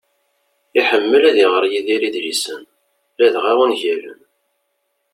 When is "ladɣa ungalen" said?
3.19-4.19